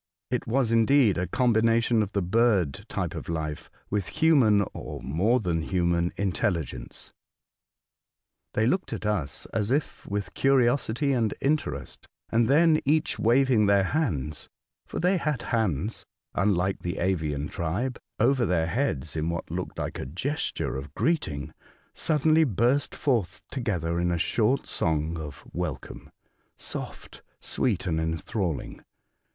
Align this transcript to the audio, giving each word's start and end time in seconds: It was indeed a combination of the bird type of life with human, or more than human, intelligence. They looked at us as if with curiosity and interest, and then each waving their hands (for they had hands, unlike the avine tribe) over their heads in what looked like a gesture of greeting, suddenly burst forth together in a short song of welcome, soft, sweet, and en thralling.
It 0.31 0.47
was 0.47 0.71
indeed 0.71 1.19
a 1.19 1.27
combination 1.27 2.01
of 2.01 2.13
the 2.13 2.23
bird 2.23 2.85
type 2.89 3.13
of 3.13 3.29
life 3.29 3.69
with 3.91 4.07
human, 4.07 4.65
or 4.73 4.99
more 5.03 5.39
than 5.39 5.61
human, 5.61 6.11
intelligence. 6.17 7.13
They 8.55 8.65
looked 8.65 8.93
at 8.93 9.05
us 9.05 9.45
as 9.53 9.69
if 9.69 10.07
with 10.07 10.33
curiosity 10.33 11.13
and 11.13 11.35
interest, 11.39 12.07
and 12.31 12.47
then 12.47 12.81
each 12.83 13.19
waving 13.19 13.67
their 13.67 13.83
hands 13.83 14.49
(for 14.87 14.99
they 14.99 15.17
had 15.17 15.43
hands, 15.43 16.03
unlike 16.33 16.79
the 16.79 16.95
avine 16.95 17.47
tribe) 17.47 17.99
over 18.19 18.43
their 18.43 18.65
heads 18.65 19.15
in 19.15 19.29
what 19.29 19.51
looked 19.51 19.77
like 19.77 19.99
a 19.99 20.07
gesture 20.07 20.77
of 20.77 20.95
greeting, 20.95 21.53
suddenly 21.93 22.43
burst 22.43 22.95
forth 22.95 23.43
together 23.51 23.99
in 23.99 24.09
a 24.09 24.17
short 24.17 24.65
song 24.65 25.19
of 25.19 25.43
welcome, 25.53 26.09
soft, 26.57 27.21
sweet, 27.39 27.85
and 27.85 27.99
en 27.99 28.17
thralling. 28.17 28.81